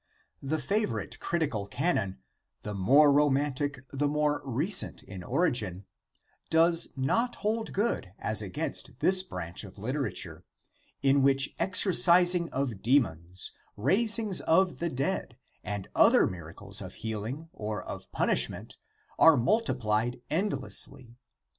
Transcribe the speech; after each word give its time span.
The 0.41 0.57
favorite 0.57 1.19
critical 1.19 1.67
canon 1.67 2.17
—"the 2.63 2.73
more 2.73 3.11
romantic 3.11 3.87
the 3.89 4.07
more 4.07 4.41
recent 4.43 5.03
in 5.03 5.21
origin"— 5.21 5.85
does 6.49 6.91
not 6.97 7.35
hold 7.45 7.71
good 7.71 8.11
as 8.17 8.41
against 8.41 8.99
this 8.99 9.21
branch 9.21 9.63
of 9.63 9.77
literature, 9.77 10.43
in 11.03 11.21
which 11.21 11.53
exorcising 11.59 12.49
of 12.49 12.81
demons, 12.81 13.51
raisings 13.77 14.41
of 14.41 14.79
the 14.79 14.89
dead, 14.89 15.37
and 15.63 15.87
other 15.93 16.25
miracles 16.25 16.81
of 16.81 16.95
healing 17.05 17.49
or 17.53 17.83
of 17.83 18.11
punishment 18.11 18.77
are 19.19 19.37
multiplied 19.37 20.19
endlessly. 20.31 21.15